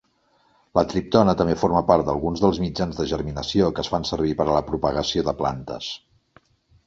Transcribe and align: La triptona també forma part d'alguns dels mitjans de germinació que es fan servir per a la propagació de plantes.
La 0.77 0.83
triptona 0.93 1.35
també 1.41 1.55
forma 1.63 1.81
part 1.91 2.07
d'alguns 2.07 2.41
dels 2.45 2.59
mitjans 2.63 2.97
de 3.01 3.05
germinació 3.11 3.69
que 3.79 3.83
es 3.85 3.91
fan 3.95 4.07
servir 4.13 4.33
per 4.39 4.47
a 4.49 4.55
la 4.59 4.65
propagació 4.71 5.25
de 5.29 5.35
plantes. 5.43 5.91